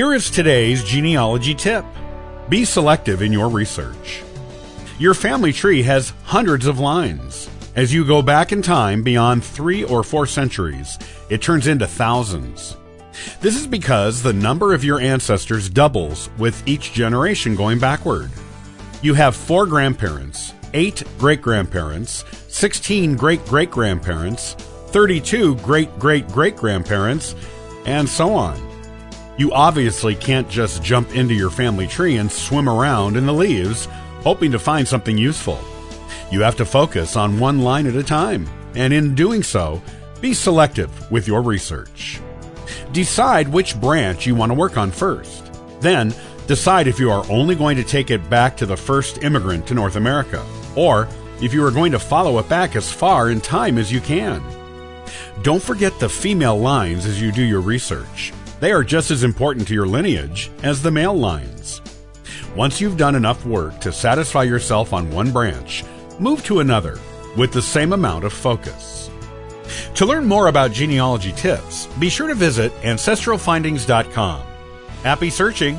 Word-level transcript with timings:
Here 0.00 0.14
is 0.14 0.30
today's 0.30 0.82
genealogy 0.82 1.54
tip 1.54 1.84
be 2.48 2.64
selective 2.64 3.20
in 3.20 3.34
your 3.34 3.50
research. 3.50 4.22
Your 4.98 5.12
family 5.12 5.52
tree 5.52 5.82
has 5.82 6.14
hundreds 6.24 6.64
of 6.64 6.78
lines. 6.78 7.50
As 7.76 7.92
you 7.92 8.06
go 8.06 8.22
back 8.22 8.50
in 8.50 8.62
time 8.62 9.02
beyond 9.02 9.44
three 9.44 9.84
or 9.84 10.02
four 10.02 10.24
centuries, 10.24 10.98
it 11.28 11.42
turns 11.42 11.66
into 11.66 11.86
thousands. 11.86 12.78
This 13.42 13.56
is 13.56 13.66
because 13.66 14.22
the 14.22 14.32
number 14.32 14.72
of 14.72 14.84
your 14.84 15.00
ancestors 15.00 15.68
doubles 15.68 16.30
with 16.38 16.66
each 16.66 16.94
generation 16.94 17.54
going 17.54 17.78
backward. 17.78 18.30
You 19.02 19.12
have 19.12 19.36
four 19.36 19.66
grandparents, 19.66 20.54
eight 20.72 21.02
great 21.18 21.42
grandparents, 21.42 22.24
16 22.48 23.16
great 23.16 23.44
great 23.44 23.70
grandparents, 23.70 24.54
32 24.54 25.56
great 25.56 25.98
great 25.98 26.26
great 26.28 26.56
grandparents, 26.56 27.34
and 27.84 28.08
so 28.08 28.32
on. 28.32 28.69
You 29.40 29.50
obviously 29.52 30.14
can't 30.14 30.50
just 30.50 30.82
jump 30.82 31.16
into 31.16 31.32
your 31.32 31.48
family 31.48 31.86
tree 31.86 32.18
and 32.18 32.30
swim 32.30 32.68
around 32.68 33.16
in 33.16 33.24
the 33.24 33.32
leaves, 33.32 33.86
hoping 34.20 34.52
to 34.52 34.58
find 34.58 34.86
something 34.86 35.16
useful. 35.16 35.58
You 36.30 36.42
have 36.42 36.56
to 36.56 36.66
focus 36.66 37.16
on 37.16 37.40
one 37.40 37.60
line 37.60 37.86
at 37.86 37.96
a 37.96 38.02
time, 38.02 38.46
and 38.74 38.92
in 38.92 39.14
doing 39.14 39.42
so, 39.42 39.80
be 40.20 40.34
selective 40.34 41.10
with 41.10 41.26
your 41.26 41.40
research. 41.40 42.20
Decide 42.92 43.48
which 43.48 43.80
branch 43.80 44.26
you 44.26 44.34
want 44.34 44.50
to 44.50 44.54
work 44.54 44.76
on 44.76 44.90
first. 44.90 45.50
Then, 45.80 46.12
decide 46.46 46.86
if 46.86 47.00
you 47.00 47.10
are 47.10 47.24
only 47.30 47.54
going 47.54 47.78
to 47.78 47.82
take 47.82 48.10
it 48.10 48.28
back 48.28 48.58
to 48.58 48.66
the 48.66 48.76
first 48.76 49.22
immigrant 49.22 49.66
to 49.68 49.74
North 49.74 49.96
America, 49.96 50.44
or 50.76 51.08
if 51.40 51.54
you 51.54 51.64
are 51.64 51.70
going 51.70 51.92
to 51.92 51.98
follow 51.98 52.38
it 52.40 52.48
back 52.50 52.76
as 52.76 52.92
far 52.92 53.30
in 53.30 53.40
time 53.40 53.78
as 53.78 53.90
you 53.90 54.02
can. 54.02 54.42
Don't 55.40 55.62
forget 55.62 55.98
the 55.98 56.10
female 56.10 56.60
lines 56.60 57.06
as 57.06 57.22
you 57.22 57.32
do 57.32 57.42
your 57.42 57.62
research. 57.62 58.34
They 58.60 58.72
are 58.72 58.84
just 58.84 59.10
as 59.10 59.24
important 59.24 59.66
to 59.68 59.74
your 59.74 59.86
lineage 59.86 60.50
as 60.62 60.82
the 60.82 60.90
male 60.90 61.18
lines. 61.18 61.80
Once 62.54 62.80
you've 62.80 62.98
done 62.98 63.14
enough 63.14 63.46
work 63.46 63.80
to 63.80 63.90
satisfy 63.90 64.42
yourself 64.42 64.92
on 64.92 65.10
one 65.10 65.32
branch, 65.32 65.82
move 66.18 66.44
to 66.44 66.60
another 66.60 66.98
with 67.36 67.52
the 67.52 67.62
same 67.62 67.92
amount 67.94 68.24
of 68.24 68.32
focus. 68.32 69.10
To 69.94 70.04
learn 70.04 70.26
more 70.26 70.48
about 70.48 70.72
genealogy 70.72 71.32
tips, 71.32 71.86
be 71.98 72.10
sure 72.10 72.28
to 72.28 72.34
visit 72.34 72.72
ancestralfindings.com. 72.82 74.42
Happy 75.02 75.30
searching! 75.30 75.78